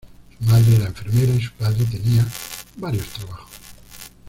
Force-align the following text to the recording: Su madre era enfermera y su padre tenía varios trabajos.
Su 0.35 0.45
madre 0.49 0.77
era 0.77 0.85
enfermera 0.87 1.31
y 1.31 1.41
su 1.43 1.51
padre 1.51 1.85
tenía 1.85 2.25
varios 2.77 3.05
trabajos. 3.09 3.53